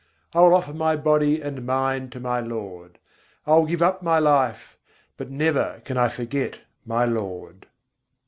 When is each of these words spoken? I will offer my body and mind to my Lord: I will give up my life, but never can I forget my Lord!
I 0.33 0.39
will 0.39 0.55
offer 0.55 0.73
my 0.73 0.95
body 0.95 1.41
and 1.41 1.63
mind 1.63 2.11
to 2.13 2.19
my 2.19 2.39
Lord: 2.39 2.97
I 3.45 3.51
will 3.51 3.67
give 3.67 3.83
up 3.83 4.01
my 4.01 4.17
life, 4.17 4.79
but 5.15 5.29
never 5.29 5.83
can 5.85 5.95
I 5.95 6.09
forget 6.09 6.57
my 6.87 7.05
Lord! 7.05 7.67